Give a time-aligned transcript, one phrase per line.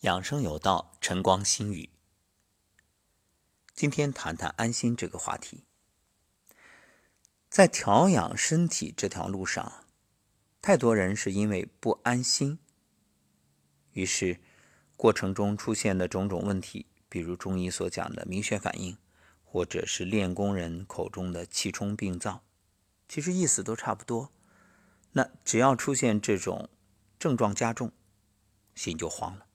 [0.00, 1.90] 养生有道，晨光心语。
[3.74, 5.64] 今天谈谈安心这个话题。
[7.50, 9.84] 在调养身体这条路上，
[10.62, 12.58] 太多人是因为不安心，
[13.92, 14.40] 于是
[14.96, 18.96] 过程中出现的种种问题，比如中医所讲的明血反应，
[19.44, 22.42] 或者是练功人口中的气冲病灶，
[23.06, 24.32] 其实意思都差不多。
[25.12, 26.70] 那只要出现这种
[27.18, 27.92] 症状加重，
[28.74, 29.48] 心就慌了。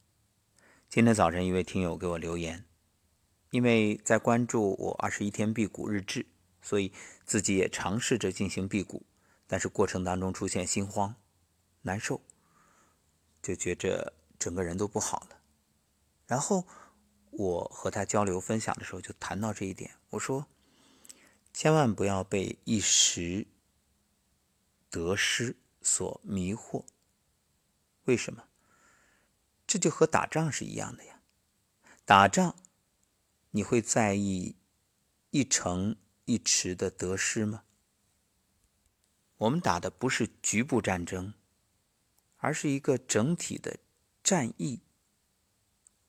[0.96, 2.64] 今天早晨，一位听友给我留言，
[3.50, 6.26] 因为在关注我二十一天辟谷日志，
[6.62, 6.94] 所以
[7.26, 9.06] 自己也尝试着进行辟谷，
[9.46, 11.14] 但是过程当中出现心慌、
[11.82, 12.22] 难受，
[13.42, 15.38] 就觉着整个人都不好了。
[16.28, 16.66] 然后
[17.32, 20.48] 我和他交流分享的时候，就谈到这一点，我说：
[21.52, 23.46] 千万不要被一时
[24.90, 26.86] 得失所迷惑。
[28.06, 28.46] 为什么？
[29.68, 31.22] 这就和打仗是一样的呀，
[32.06, 32.56] 打仗
[33.52, 34.56] 你会在意
[35.32, 35.96] 一城
[36.26, 37.64] 一池的得失吗？
[39.38, 41.34] 我们打的不是局部战争，
[42.38, 43.80] 而是一个整体的
[44.24, 44.82] 战役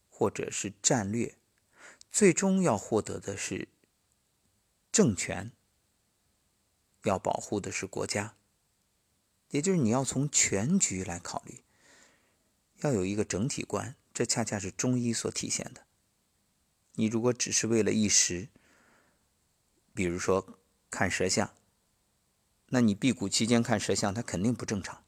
[0.08, 1.36] 或者是战略，
[2.12, 3.68] 最终要获得的是
[4.92, 5.50] 政权，
[7.02, 8.36] 要保护的是国家，
[9.48, 11.64] 也就是你要从全局来考虑。
[12.80, 15.82] 要有一个整体观，这恰恰是中医所体现的。
[16.94, 18.48] 你如果只是为了一时，
[19.94, 20.58] 比如说
[20.90, 21.54] 看舌象，
[22.68, 25.04] 那你辟谷期间看舌象，它肯定不正常。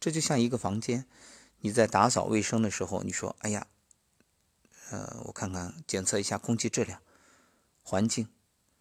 [0.00, 1.06] 这就像一个房间，
[1.60, 3.66] 你在打扫卫生的时候，你说：“哎呀，
[4.90, 7.00] 呃，我看看检测一下空气质量、
[7.82, 8.28] 环境，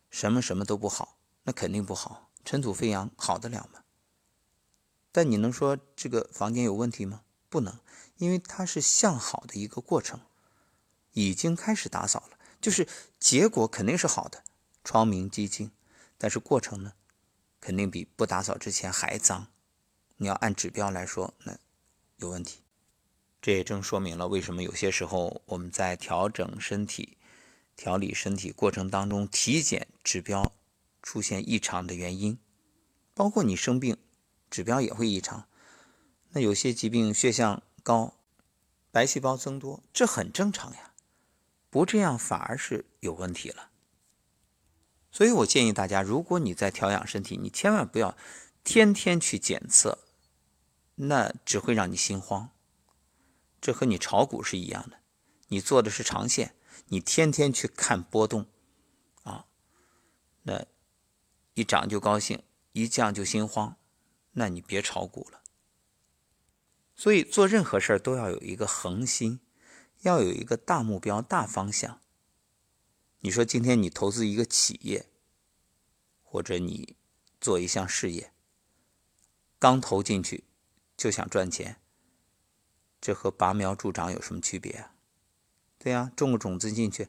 [0.09, 3.83] 什么什么都不好，那肯定不好，尘土飞扬，好得了吗？”
[5.11, 7.23] 但你能说这个房间有问题吗？
[7.51, 7.77] 不能，
[8.15, 10.21] 因为它是向好的一个过程，
[11.11, 12.87] 已经开始打扫了，就是
[13.19, 14.41] 结果肯定是好的，
[14.85, 15.69] 窗明几净。
[16.17, 16.93] 但是过程呢，
[17.59, 19.47] 肯定比不打扫之前还脏。
[20.15, 21.57] 你要按指标来说，那
[22.17, 22.61] 有问题。
[23.41, 27.17] 这也正说明了为什么有些时候我们在调整身体、
[27.75, 30.53] 调理身体过程当中，体检指标
[31.03, 32.39] 出现异常的原因，
[33.13, 33.97] 包括你生病，
[34.49, 35.47] 指标也会异常。
[36.31, 38.13] 那有些疾病血象高，
[38.89, 40.93] 白细胞增多，这很正常呀。
[41.69, 43.69] 不这样反而是有问题了。
[45.11, 48.17] 所以我建议大家，如果你在调养身体，你千万不要
[48.63, 49.99] 天天去检测，
[50.95, 52.49] 那只会让你心慌。
[53.59, 54.99] 这和你炒股是一样的，
[55.47, 56.55] 你做的是长线，
[56.87, 58.47] 你天天去看波动，
[59.23, 59.45] 啊，
[60.43, 60.65] 那
[61.53, 63.75] 一涨就高兴，一降就心慌，
[64.31, 65.41] 那你别炒股了。
[67.01, 69.39] 所以做任何事儿都要有一个恒心，
[70.01, 71.99] 要有一个大目标、大方向。
[73.21, 75.07] 你说今天你投资一个企业，
[76.21, 76.95] 或者你
[77.39, 78.31] 做一项事业，
[79.57, 80.43] 刚投进去
[80.95, 81.77] 就想赚钱，
[83.01, 84.93] 这和拔苗助长有什么区别啊？
[85.79, 87.07] 对呀，种个种子进去，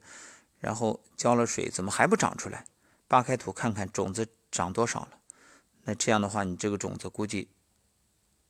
[0.59, 2.64] 然后浇了水，怎么还不长出来？
[3.06, 5.19] 扒开土看看种子长多少了？
[5.82, 7.50] 那这样的话，你这个种子估计。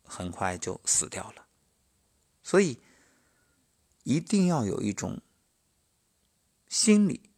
[0.03, 1.47] 很快就死掉了，
[2.43, 2.81] 所以
[4.05, 5.23] 一定要有一种
[6.69, 7.31] 心理，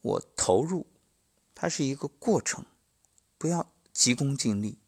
[0.00, 0.86] 我投入，
[1.54, 2.64] 它是一个过程，
[3.38, 4.78] 不要急功近利，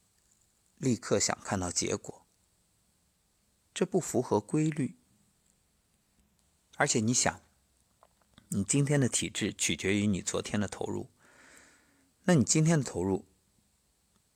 [0.76, 2.26] 立刻想看到结果，
[3.72, 4.96] 这不符合规律。
[6.76, 7.40] 而且你想，
[8.48, 11.08] 你今天的体质取决于你昨天的投入，
[12.24, 13.26] 那你今天的投入，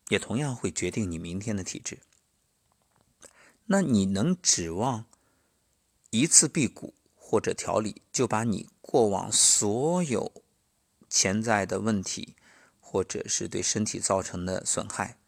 [0.08, 2.00] 也同样会决定你明天的体质。
[3.70, 5.04] 那你能指望
[6.08, 10.42] 一次辟谷或者调理就把你过往所有
[11.10, 12.34] 潜在的问题，
[12.80, 15.18] 或者是对身体造成的损害，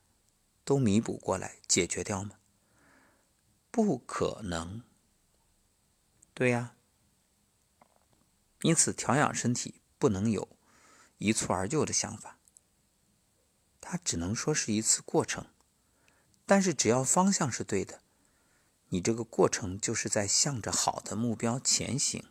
[0.64, 2.32] 都弥补过来解决掉吗？
[3.70, 4.82] 不可能。
[6.32, 6.74] 对呀。
[8.62, 10.48] 因此，调养身体不能有
[11.18, 12.38] 一蹴而就的想法，
[13.82, 15.46] 它只能说是一次过程。
[16.46, 18.00] 但是，只要方向是对的。
[18.90, 22.24] 你这个过程就是在向着好的目标前行，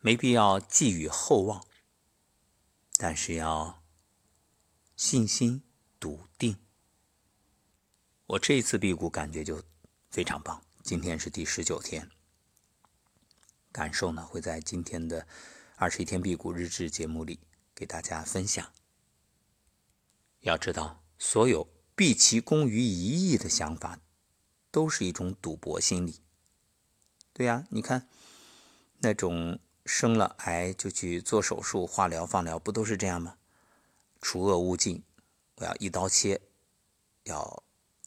[0.00, 1.66] 没必要寄予厚望，
[2.96, 3.82] 但是要
[4.96, 5.62] 信心
[6.00, 6.56] 笃定。
[8.26, 9.62] 我这一次辟谷感觉就
[10.10, 12.10] 非常棒，今天是第十九天，
[13.70, 15.26] 感受呢会在今天的
[15.76, 17.40] 二十一天辟谷日志节目里
[17.74, 18.72] 给大家分享。
[20.40, 24.00] 要知道，所有毕其功于一役的想法。
[24.72, 26.20] 都是一种赌博心理，
[27.32, 28.08] 对呀，你看
[28.98, 33.36] 那种生了癌就去做手术、化疗、放疗，不都是这样吗？
[34.22, 35.04] 除恶务尽，
[35.56, 36.40] 我要一刀切，
[37.24, 37.62] 要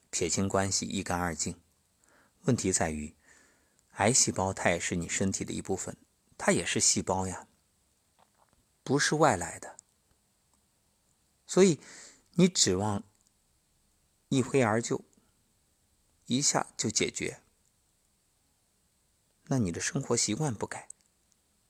[0.10, 1.62] 撇清关系，一干二净。
[2.46, 3.16] 问题在于，
[3.98, 5.96] 癌细胞它也是你身体的一部分，
[6.38, 7.48] 它也是细胞呀，
[8.84, 9.78] 不是外来的。
[11.46, 11.80] 所以
[12.32, 13.04] 你指望
[14.30, 15.06] 一挥而就，
[16.26, 17.42] 一下就解决，
[19.46, 20.90] 那你的生活习惯不改，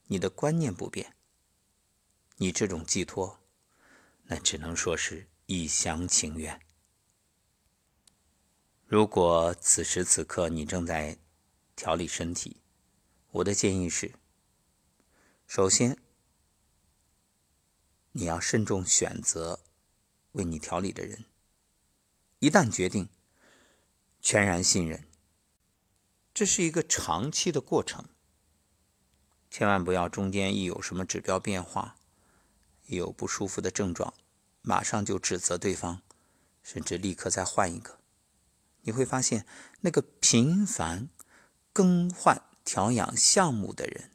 [0.08, 1.16] 你的观念不变，
[2.38, 3.42] 你这种寄托。
[4.28, 6.60] 那只能说是一厢情愿。
[8.88, 11.20] 如果此时此刻你正在
[11.76, 12.62] 调理身体，
[13.32, 14.14] 我的建议是：
[15.46, 16.00] 首先，
[18.14, 19.60] 你要慎重选择
[20.32, 21.26] 为你调理的人。
[22.40, 23.08] 一旦决定，
[24.26, 25.08] 全然信任。
[26.34, 28.10] 这是一个长期的过程，
[29.52, 31.96] 千万不要中间一有什么指标变化。
[32.88, 34.16] 一有不舒服的症状，
[34.64, 36.02] 马上就指责对方，
[36.64, 38.00] 甚至立刻再换一个。
[38.82, 39.46] 你会发现，
[39.82, 41.10] 那个频繁
[41.72, 44.10] 更换调养项目的人，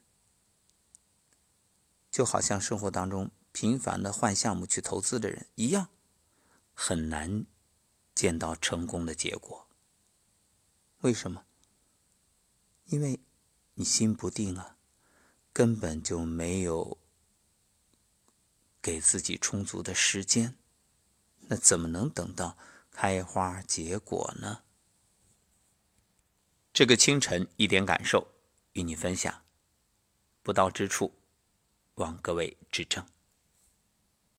[2.11, 5.89] 就好像生活当中频繁的换项目去投资的人一样，
[6.75, 7.47] 很难
[8.13, 9.69] 见到成功的结果。
[11.01, 11.45] 为什么？
[12.87, 13.21] 因为
[13.75, 14.77] 你心不定啊，
[15.53, 16.99] 根本就没有。
[18.83, 20.57] 给自己充足的时间，
[21.49, 22.57] 那怎么能等到
[22.91, 24.63] 开花结果呢？
[26.73, 28.27] 这个清晨一点感受
[28.73, 29.45] 与你分享，
[30.43, 31.13] 不到之处，
[31.97, 33.07] 望各位指正。